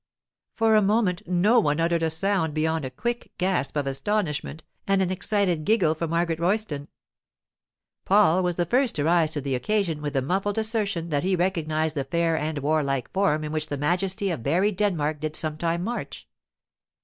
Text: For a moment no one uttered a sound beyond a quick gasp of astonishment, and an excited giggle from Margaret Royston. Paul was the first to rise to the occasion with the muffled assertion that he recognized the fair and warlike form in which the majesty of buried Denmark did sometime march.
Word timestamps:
For 0.55 0.73
a 0.75 0.81
moment 0.81 1.27
no 1.27 1.59
one 1.59 1.79
uttered 1.79 2.01
a 2.01 2.09
sound 2.09 2.55
beyond 2.55 2.85
a 2.85 2.89
quick 2.89 3.31
gasp 3.37 3.75
of 3.77 3.85
astonishment, 3.85 4.63
and 4.87 4.99
an 4.99 5.11
excited 5.11 5.63
giggle 5.63 5.93
from 5.93 6.09
Margaret 6.09 6.39
Royston. 6.39 6.87
Paul 8.03 8.41
was 8.41 8.55
the 8.55 8.65
first 8.65 8.95
to 8.95 9.03
rise 9.03 9.29
to 9.33 9.41
the 9.41 9.53
occasion 9.53 10.01
with 10.01 10.13
the 10.13 10.23
muffled 10.23 10.57
assertion 10.57 11.09
that 11.09 11.23
he 11.23 11.35
recognized 11.35 11.95
the 11.95 12.03
fair 12.03 12.35
and 12.35 12.57
warlike 12.57 13.11
form 13.13 13.43
in 13.43 13.51
which 13.51 13.67
the 13.67 13.77
majesty 13.77 14.31
of 14.31 14.41
buried 14.41 14.75
Denmark 14.77 15.19
did 15.19 15.35
sometime 15.35 15.83
march. 15.83 16.27